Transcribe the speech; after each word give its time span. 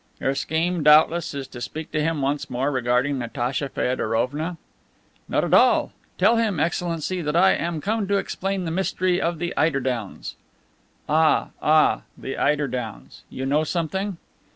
"Your 0.19 0.33
scheme, 0.33 0.81
doubtless, 0.81 1.35
is 1.35 1.47
to 1.49 1.61
speak 1.61 1.91
to 1.91 2.01
him 2.01 2.23
once 2.23 2.49
more 2.49 2.71
regarding 2.71 3.19
Natacha 3.19 3.69
Feodorovna?" 3.69 4.57
"Not 5.29 5.43
at 5.43 5.53
all. 5.53 5.91
Tell 6.17 6.37
him, 6.37 6.59
Excellency, 6.59 7.21
that 7.21 7.35
I 7.35 7.51
am 7.51 7.81
come 7.81 8.07
to 8.07 8.17
explain 8.17 8.65
the 8.65 8.71
mystery 8.71 9.21
of 9.21 9.37
the 9.37 9.55
eider 9.55 9.79
downs." 9.79 10.37
"Ah, 11.07 11.49
ah, 11.61 12.01
the 12.17 12.35
eider 12.35 12.67
downs! 12.67 13.21
You 13.29 13.45
know 13.45 13.63
something?" 13.63 14.17